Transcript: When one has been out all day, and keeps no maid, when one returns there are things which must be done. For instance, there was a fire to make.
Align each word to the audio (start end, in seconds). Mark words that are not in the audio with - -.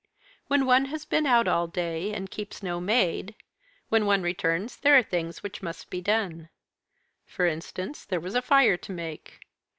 When 0.47 0.65
one 0.65 0.85
has 0.85 1.05
been 1.05 1.27
out 1.27 1.47
all 1.47 1.67
day, 1.67 2.11
and 2.11 2.31
keeps 2.31 2.63
no 2.63 2.79
maid, 2.81 3.35
when 3.89 4.07
one 4.07 4.23
returns 4.23 4.75
there 4.77 4.97
are 4.97 5.03
things 5.03 5.43
which 5.43 5.61
must 5.61 5.91
be 5.91 6.01
done. 6.01 6.49
For 7.27 7.45
instance, 7.45 8.03
there 8.03 8.19
was 8.19 8.33
a 8.33 8.41
fire 8.41 8.77
to 8.77 8.91
make. 8.91 9.41